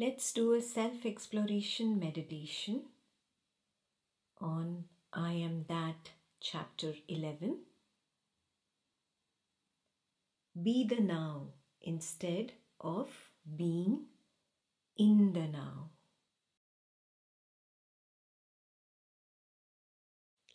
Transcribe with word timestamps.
Let's 0.00 0.32
do 0.32 0.54
a 0.54 0.62
self 0.62 1.04
exploration 1.04 1.98
meditation 1.98 2.82
on 4.40 4.84
I 5.12 5.32
Am 5.32 5.64
That, 5.68 6.10
chapter 6.40 6.92
11. 7.08 7.56
Be 10.62 10.86
the 10.86 11.00
now 11.00 11.48
instead 11.82 12.52
of 12.80 13.10
being 13.56 14.02
in 14.96 15.32
the 15.32 15.48
now. 15.48 15.90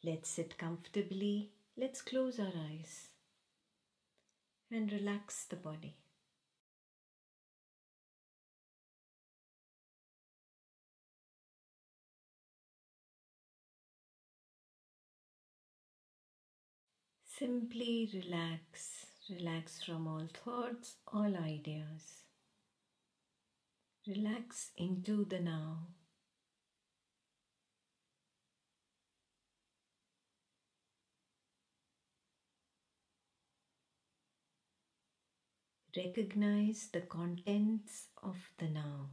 Let's 0.06 0.30
sit 0.30 0.58
comfortably. 0.58 1.52
Let's 1.76 2.02
close 2.02 2.40
our 2.40 2.54
eyes 2.72 3.10
and 4.72 4.90
relax 4.90 5.44
the 5.44 5.58
body. 5.58 5.98
Simply 17.44 18.10
relax, 18.14 19.06
relax 19.30 19.84
from 19.84 20.08
all 20.08 20.30
thoughts, 20.34 20.96
all 21.12 21.36
ideas. 21.36 22.24
Relax 24.08 24.72
into 24.78 25.26
the 25.26 25.42
now. 25.42 25.88
Recognize 35.98 36.88
the 36.94 37.02
contents 37.02 38.08
of 38.24 38.38
the 38.58 38.70
now. 38.70 39.10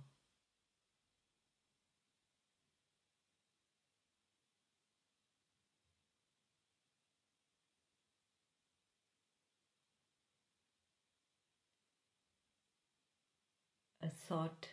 A 14.11 14.13
thought, 14.13 14.67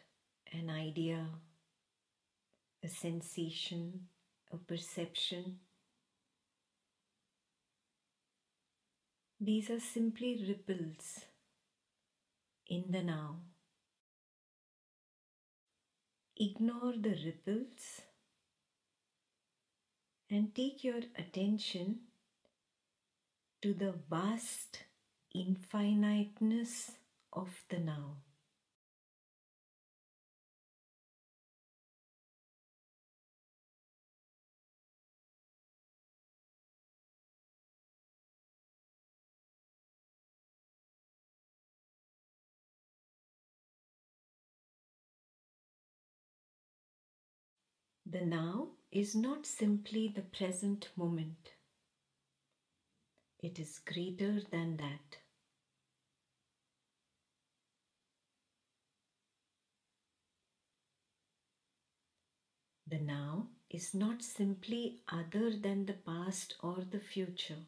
an 0.52 0.71
idea, 0.71 1.27
a 2.83 2.88
sensation, 2.88 4.07
a 4.52 4.57
perception. 4.57 5.59
These 9.39 9.69
are 9.69 9.79
simply 9.79 10.44
ripples 10.47 11.25
in 12.67 12.85
the 12.89 13.03
now. 13.03 13.35
Ignore 16.35 16.94
the 16.99 17.16
ripples 17.23 18.01
and 20.31 20.55
take 20.55 20.83
your 20.83 21.03
attention 21.16 21.99
to 23.61 23.75
the 23.75 23.94
vast 24.09 24.85
infiniteness 25.35 26.94
of 27.31 27.49
the 27.69 27.77
now. 27.77 28.16
The 48.09 48.22
now 48.22 48.69
is 48.90 49.16
not 49.16 49.45
simply 49.45 50.07
the 50.07 50.22
present 50.22 50.88
moment, 50.95 51.51
it 53.40 53.59
is 53.59 53.79
greater 53.79 54.40
than 54.50 54.78
that. 54.78 55.18
The 62.88 63.00
now 63.00 63.50
is 63.69 63.94
not 63.94 64.24
simply 64.24 65.01
other 65.09 65.51
than 65.57 65.85
the 65.85 66.00
past 66.06 66.56
or 66.63 66.85
the 66.89 67.01
future. 67.01 67.66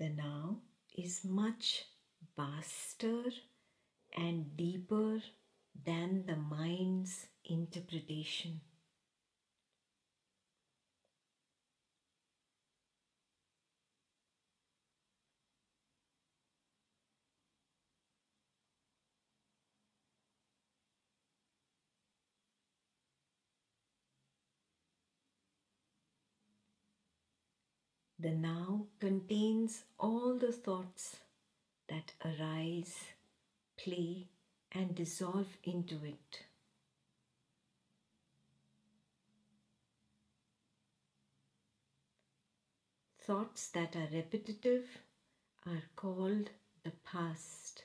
The 0.00 0.08
now 0.08 0.62
is 0.98 1.24
much 1.24 1.84
vaster 2.36 3.30
and 4.16 4.56
deeper 4.56 5.22
than 5.84 6.26
the 6.26 6.36
mind's 6.36 7.26
interpretation. 7.44 8.60
The 28.18 28.32
now 28.32 28.88
contains 28.98 29.84
all 29.98 30.34
the 30.36 30.52
thoughts 30.52 31.16
that 31.88 32.12
arise, 32.24 32.98
play, 33.78 34.28
and 34.76 34.94
dissolve 34.94 35.56
into 35.64 35.94
it. 36.04 36.40
Thoughts 43.22 43.68
that 43.70 43.96
are 43.96 44.08
repetitive 44.12 44.84
are 45.66 45.82
called 45.96 46.50
the 46.84 46.92
past. 47.04 47.84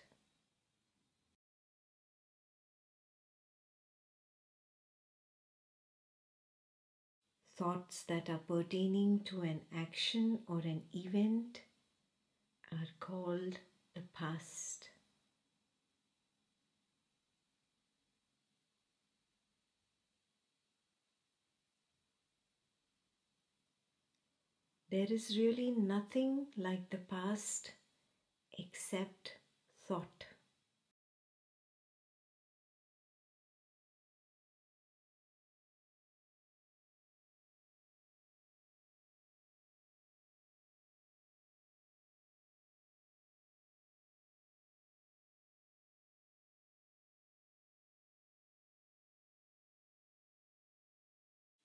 Thoughts 7.57 8.03
that 8.03 8.29
are 8.29 8.39
pertaining 8.39 9.21
to 9.25 9.41
an 9.41 9.61
action 9.75 10.39
or 10.47 10.59
an 10.59 10.81
event 10.93 11.61
are 12.71 12.87
called 12.99 13.59
the 13.95 14.03
past. 14.13 14.90
There 24.91 25.07
is 25.11 25.35
really 25.39 25.71
nothing 25.71 26.45
like 26.55 26.91
the 26.91 26.99
past 26.99 27.71
except 28.57 29.37
thought. 29.87 30.25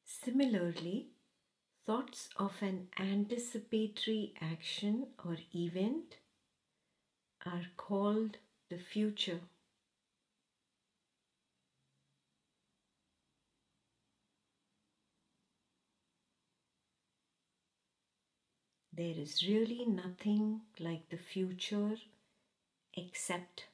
Similarly, 0.07 1.11
thoughts 1.87 2.29
of 2.37 2.53
an 2.63 2.89
anticipatory 2.99 4.35
action 4.41 5.07
or 5.25 5.37
event 5.55 6.17
are 7.47 7.67
called 7.77 8.39
the 8.69 8.79
future. 8.79 9.41
There 18.93 19.15
is 19.17 19.47
really 19.47 19.85
nothing 19.87 20.63
like 20.81 21.09
the 21.11 21.19
future 21.19 21.97
except 22.95 23.67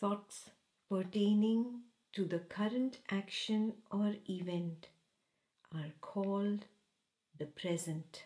thoughts 0.00 0.50
pertaining 0.88 1.80
to 2.12 2.24
the 2.24 2.38
current 2.38 2.98
action 3.10 3.72
or 3.90 4.14
event 4.28 4.88
are 5.74 5.92
called 6.00 6.64
the 7.38 7.46
present. 7.46 8.24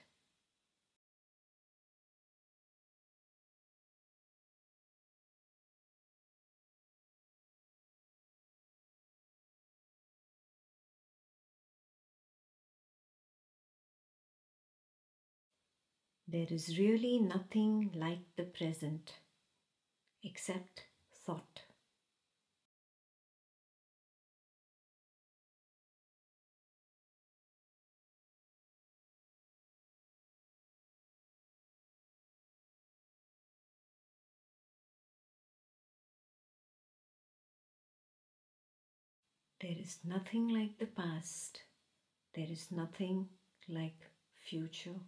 There 16.29 16.47
is 16.49 16.79
really 16.79 17.19
nothing 17.19 17.91
like 17.95 18.21
the 18.37 18.45
present 18.45 19.13
except 20.23 20.85
thought. 21.25 21.63
There 39.63 39.77
is 39.79 39.99
nothing 40.05 40.49
like 40.49 40.79
the 40.81 40.87
past. 40.87 41.63
There 42.35 42.49
is 42.51 42.73
nothing 42.73 43.29
like 43.69 44.11
future. 44.35 44.99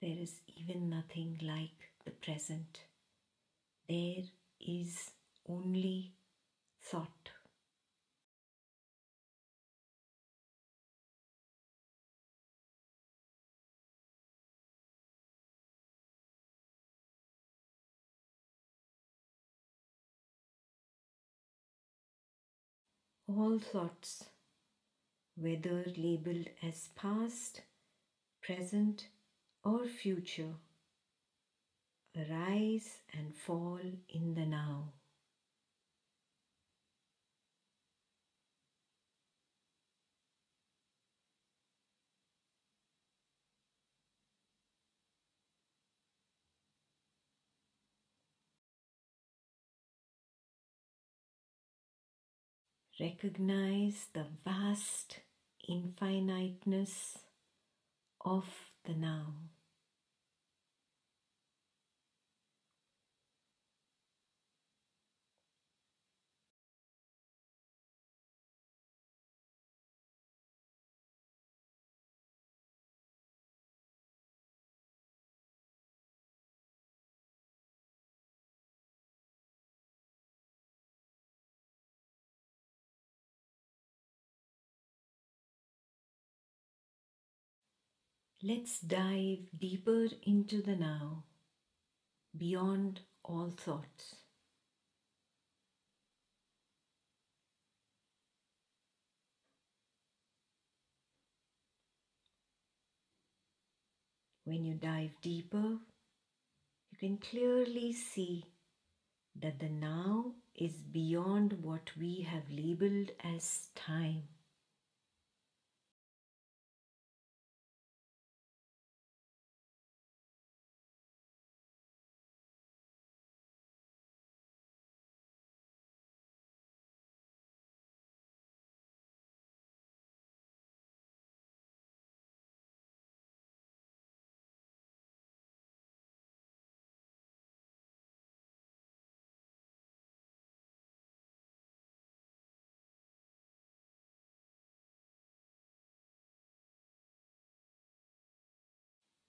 There 0.00 0.16
is 0.18 0.40
even 0.46 0.88
nothing 0.88 1.38
like 1.42 1.90
the 2.06 2.12
present. 2.12 2.84
There 3.86 4.24
is 4.58 5.10
only 5.48 6.12
thought. 6.82 7.30
All 23.26 23.58
thoughts, 23.58 24.24
whether 25.36 25.84
labeled 25.96 26.48
as 26.62 26.88
past, 26.96 27.60
present, 28.42 29.08
or 29.62 29.86
future, 29.86 30.54
arise 32.16 32.98
and 33.12 33.34
fall 33.34 33.80
in 34.08 34.34
the 34.34 34.44
now. 34.46 34.92
Recognize 53.00 54.08
the 54.12 54.26
vast 54.44 55.20
infiniteness 55.68 57.18
of 58.24 58.44
the 58.84 58.94
now. 58.94 59.34
Let's 88.40 88.78
dive 88.78 89.48
deeper 89.58 90.06
into 90.22 90.62
the 90.62 90.76
now, 90.76 91.24
beyond 92.36 93.00
all 93.24 93.50
thoughts. 93.50 94.14
When 104.44 104.64
you 104.64 104.74
dive 104.74 105.20
deeper, 105.20 105.78
you 106.92 106.98
can 107.00 107.18
clearly 107.18 107.92
see 107.92 108.44
that 109.34 109.58
the 109.58 109.68
now 109.68 110.34
is 110.54 110.74
beyond 110.74 111.54
what 111.60 111.90
we 111.98 112.20
have 112.20 112.48
labeled 112.48 113.10
as 113.24 113.66
time. 113.74 114.28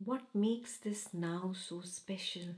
What 0.10 0.34
makes 0.34 0.78
this 0.78 1.14
now 1.14 1.54
so 1.54 1.82
special? 1.82 2.56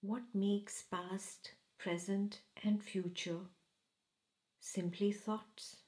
What 0.00 0.24
makes 0.34 0.82
past, 0.82 1.52
present, 1.78 2.40
and 2.64 2.82
future 2.82 3.38
simply 4.58 5.12
thoughts? 5.12 5.85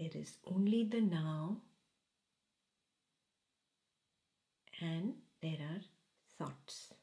There 0.00 0.22
is 0.22 0.38
only 0.46 0.84
the 0.84 1.02
now 1.02 1.58
and 4.80 5.12
there 5.42 5.58
are 5.60 5.82
thoughts. 6.38 6.94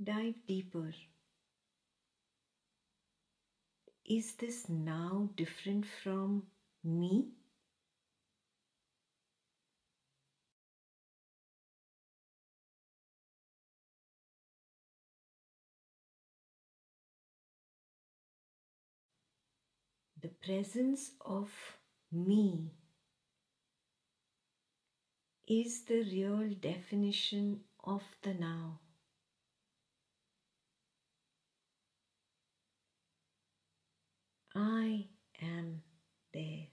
Dive 0.00 0.34
deeper. 0.46 0.94
Is 4.04 4.34
this 4.34 4.68
now 4.68 5.30
different 5.34 5.84
from 5.84 6.44
me? 6.84 7.41
The 20.22 20.28
presence 20.28 21.10
of 21.20 21.50
me 22.12 22.70
is 25.48 25.82
the 25.84 26.02
real 26.04 26.48
definition 26.60 27.60
of 27.82 28.02
the 28.22 28.32
now. 28.34 28.78
I 34.54 35.06
am 35.40 35.82
there. 36.32 36.68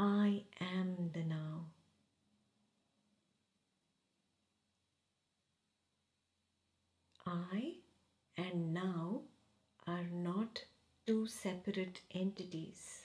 I 0.00 0.42
am 0.60 1.10
the 1.14 1.22
now. 1.22 1.66
I 7.24 7.74
and 8.36 8.74
now 8.74 9.20
are 9.86 10.08
not 10.10 10.64
two 11.06 11.26
separate 11.28 12.00
entities. 12.12 13.01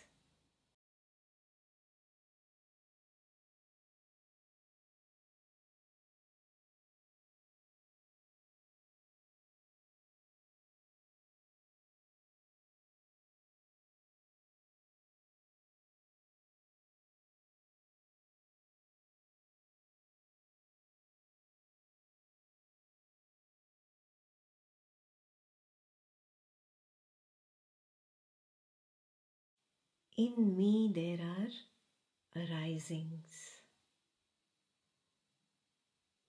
In 30.18 30.58
me 30.58 30.92
there 30.96 31.20
are 31.24 32.42
arisings. 32.44 33.62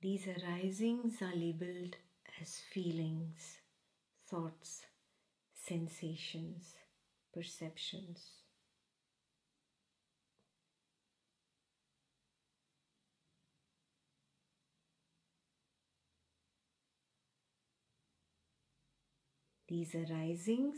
These 0.02 0.28
arisings 0.28 1.22
are 1.22 1.34
labeled 1.34 1.96
as 2.38 2.60
feelings, 2.70 3.60
thoughts, 4.28 4.82
sensations, 5.54 6.74
perceptions. 7.32 8.26
These 19.66 19.94
arisings 19.94 20.76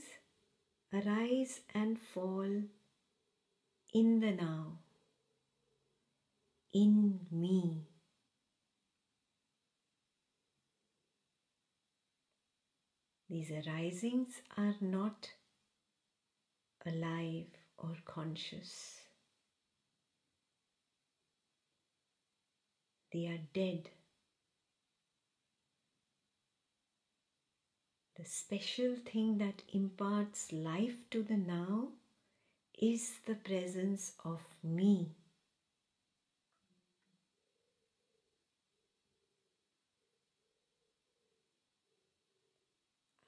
arise 0.93 1.61
and 1.75 1.99
fall 1.99 2.63
in 3.93 4.21
the 4.21 4.31
now, 4.31 4.79
in 6.73 7.21
me. 7.31 7.87
These 13.29 13.53
arisings 13.53 14.43
are 14.57 14.75
not 14.81 15.31
alive 16.85 17.47
or 17.79 17.97
conscious. 18.05 19.01
They 23.13 23.27
are 23.27 23.41
dead. 23.53 23.91
The 28.17 28.25
special 28.25 28.97
thing 28.97 29.39
that 29.39 29.63
imparts 29.73 30.53
life 30.53 31.09
to 31.11 31.23
the 31.23 31.37
now 31.37 31.89
is 32.81 33.13
the 33.27 33.35
presence 33.35 34.15
of 34.25 34.41
me. 34.65 35.11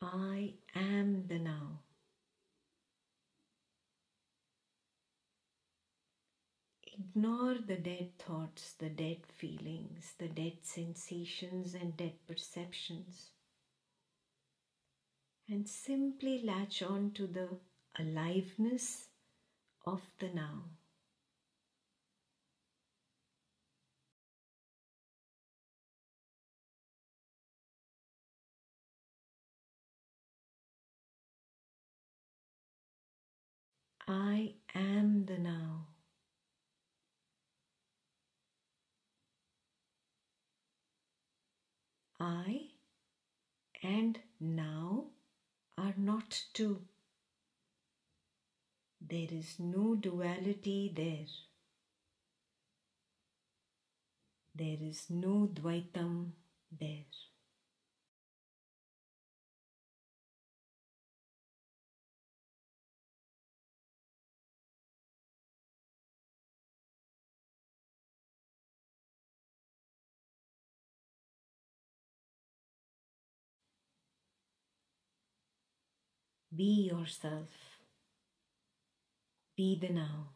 I 0.00 0.54
am 0.75 1.26
the 1.28 1.38
now. 1.38 1.80
Ignore 6.82 7.56
the 7.66 7.76
dead 7.76 8.18
thoughts, 8.18 8.73
the 8.78 8.88
dead 8.88 9.18
feelings, 9.37 10.14
the 10.18 10.28
dead 10.28 10.59
sensations, 10.62 11.75
and 11.75 11.97
dead 11.97 12.14
perceptions. 12.26 13.30
And 15.49 15.68
simply 15.68 16.42
latch 16.42 16.82
on 16.82 17.11
to 17.12 17.26
the 17.26 17.49
aliveness 17.99 19.09
of 19.85 20.01
the 20.19 20.29
now. 20.29 20.65
I 34.07 34.55
am 34.75 35.25
the 35.27 35.39
now. 35.39 35.87
I 42.21 42.69
and 43.83 44.19
now 44.41 45.07
are 45.77 45.95
not 45.97 46.45
two. 46.53 46.83
There 49.12 49.28
is 49.31 49.59
no 49.61 49.95
duality 49.95 50.90
there. 50.97 51.26
There 54.54 54.78
is 54.81 55.11
no 55.11 55.49
Dvaitam 55.52 56.33
there. 56.71 57.04
Be 76.54 76.88
yourself. 76.88 77.72
Be 79.62 79.78
the 79.81 79.90
now. 79.90 80.31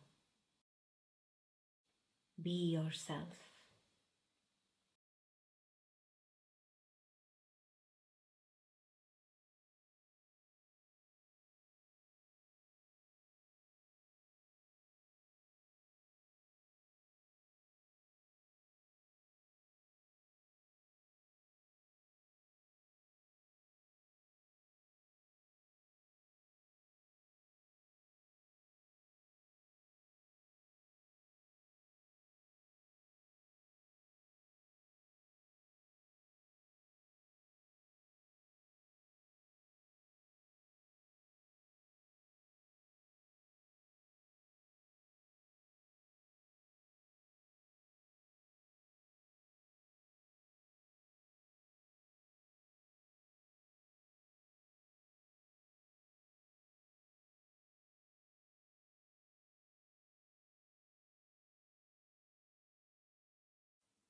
Be 2.40 2.78
yourself. 2.78 3.45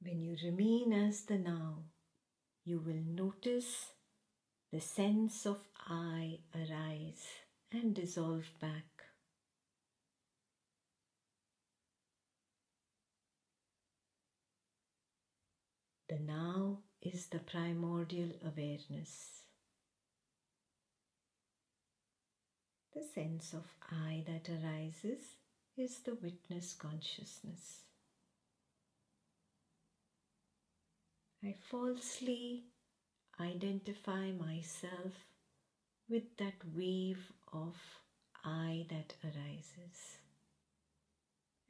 When 0.06 0.22
you 0.22 0.36
remain 0.44 0.92
as 0.92 1.22
the 1.22 1.36
now, 1.36 1.82
you 2.64 2.78
will 2.78 3.02
notice 3.04 3.90
the 4.72 4.80
sense 4.80 5.44
of 5.46 5.58
I 5.84 6.38
arise 6.54 7.26
and 7.72 7.92
dissolve 7.92 8.46
back. 8.60 8.84
The 16.08 16.20
now 16.20 16.82
is 17.02 17.26
the 17.26 17.40
primordial 17.40 18.30
awareness. 18.44 19.42
The 22.94 23.02
sense 23.02 23.52
of 23.52 23.64
I 23.90 24.22
that 24.28 24.48
arises 24.48 25.34
is 25.76 25.98
the 26.04 26.14
witness 26.14 26.74
consciousness. 26.74 27.85
I 31.44 31.54
falsely 31.70 32.64
identify 33.38 34.32
myself 34.32 35.12
with 36.08 36.36
that 36.38 36.54
wave 36.74 37.32
of 37.52 37.76
I 38.44 38.86
that 38.88 39.14
arises. 39.24 40.18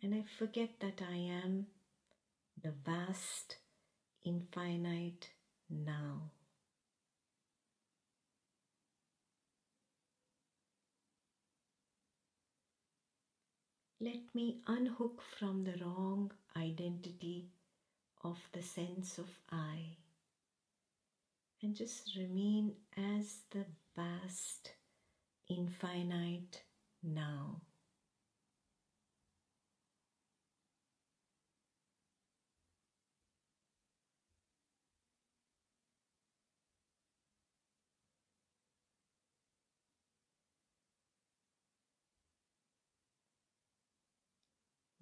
And 0.03 0.15
I 0.15 0.25
forget 0.39 0.81
that 0.81 1.03
I 1.03 1.17
am 1.17 1.67
the 2.63 2.73
vast, 2.85 3.57
infinite 4.25 5.31
now. 5.69 6.31
Let 14.01 14.35
me 14.35 14.61
unhook 14.67 15.23
from 15.39 15.65
the 15.65 15.83
wrong 15.83 16.31
identity 16.55 17.49
of 18.27 18.39
the 18.53 18.63
sense 18.63 19.19
of 19.19 19.29
I 19.53 19.97
and 21.63 21.77
just 21.77 22.17
remain 22.17 22.73
as 22.97 23.39
the 23.51 23.65
vast, 23.95 24.73
infinite 25.49 26.63
now. 27.03 27.61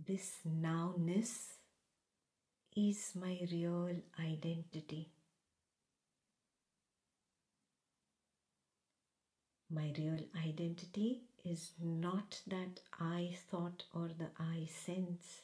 this 0.07 0.35
nowness 0.47 1.55
is 2.77 3.13
my 3.15 3.39
real 3.53 3.89
identity. 4.19 5.09
My 9.71 9.93
real 9.97 10.19
identity 10.37 11.23
is 11.45 11.71
not 11.81 12.41
that 12.49 12.81
I 12.99 13.37
thought 13.49 13.85
or 13.95 14.09
the 14.09 14.31
I 14.39 14.67
sense. 14.67 15.43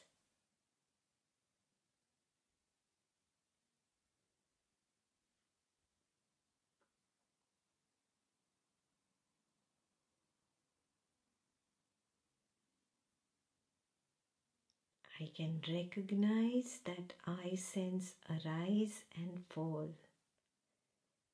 I 15.21 15.29
can 15.35 15.61
recognize 15.71 16.79
that 16.85 17.13
I 17.27 17.55
sense 17.55 18.15
arise 18.27 19.03
and 19.15 19.43
fall. 19.49 19.89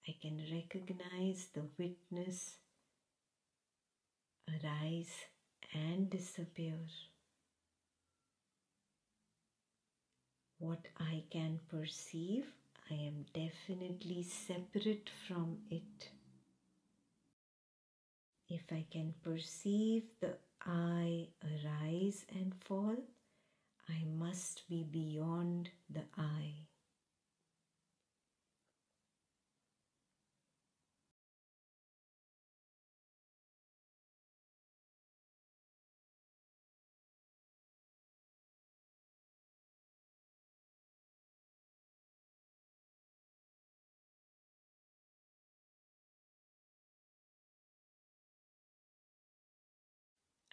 I 0.06 0.14
can 0.22 0.42
recognize 0.52 1.48
the 1.54 1.64
witness 1.78 2.58
arise 4.50 5.14
and 5.74 6.10
disappear. 6.10 6.80
What 10.60 10.86
I 11.00 11.24
can 11.32 11.62
perceive, 11.70 12.46
I 12.92 12.94
am 12.94 13.26
definitely 13.34 14.24
separate 14.24 15.10
from 15.30 15.60
it. 15.72 16.10
If 18.50 18.64
I 18.70 18.86
can 18.92 19.14
perceive 19.24 20.04
the 20.20 20.34
I 20.66 21.28
arise 21.42 22.26
and 22.36 22.52
fall, 22.66 22.98
I 23.90 24.04
must 24.06 24.70
be 24.70 24.84
beyond 24.84 25.72
the 25.90 26.04
I. 26.16 26.68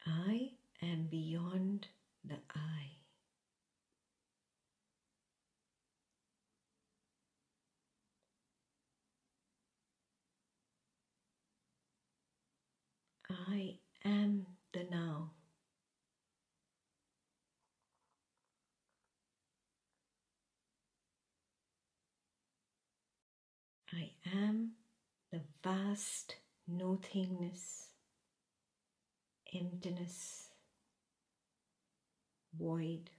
I 0.06 0.52
am 0.80 1.08
beyond 1.08 1.88
the 2.24 2.38
I. 2.54 2.96
I 13.30 13.78
am 14.04 14.46
the 14.72 14.86
now. 14.90 15.30
I 23.92 24.10
am 24.34 24.72
the 25.30 25.40
vast 25.62 26.36
nothingness, 26.66 27.88
emptiness, 29.54 30.48
void. 32.58 33.10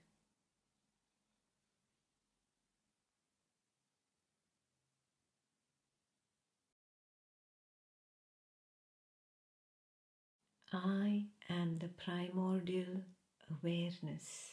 I 10.76 11.24
am 11.48 11.78
the 11.78 11.88
primordial 11.88 13.02
awareness. 13.50 14.50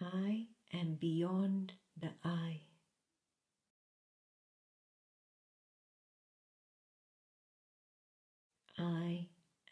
I 0.00 0.46
am 0.72 0.94
beyond 0.94 1.74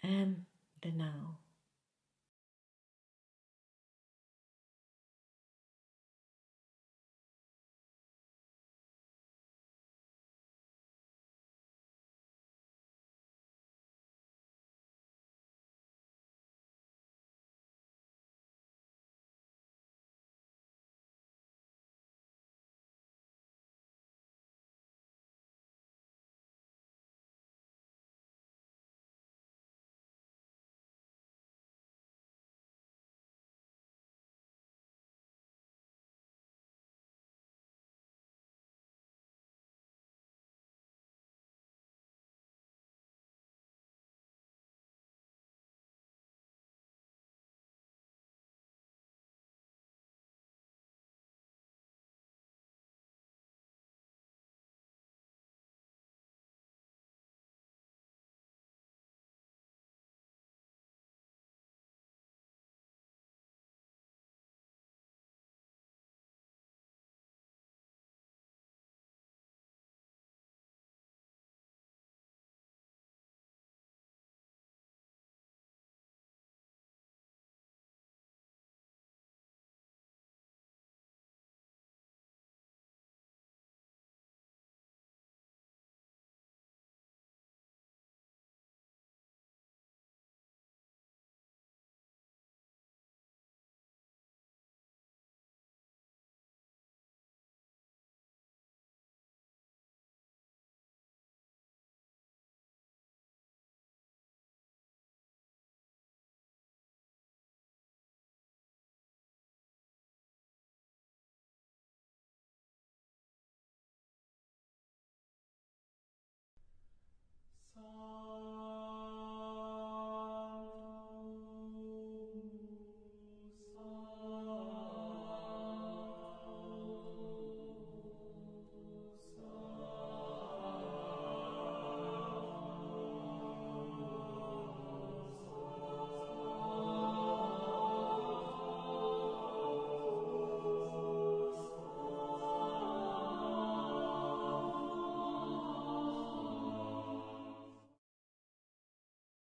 am 0.04 0.46
the 0.82 0.90
now. 0.90 1.31